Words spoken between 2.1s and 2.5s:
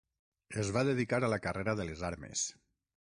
armes.